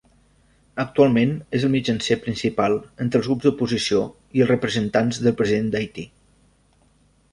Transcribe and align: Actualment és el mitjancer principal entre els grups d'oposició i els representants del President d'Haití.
Actualment 0.83 1.33
és 1.57 1.65
el 1.67 1.71
mitjancer 1.73 2.17
principal 2.23 2.77
entre 3.05 3.21
els 3.23 3.29
grups 3.33 3.47
d'oposició 3.49 4.01
i 4.39 4.45
els 4.47 4.53
representants 4.55 5.21
del 5.27 5.37
President 5.43 5.71
d'Haití. 5.77 6.07